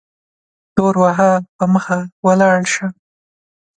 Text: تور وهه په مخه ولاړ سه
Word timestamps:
تور 0.75 0.95
وهه 1.03 1.31
په 1.57 1.65
مخه 1.73 1.97
ولاړ 2.25 2.57
سه 2.73 2.85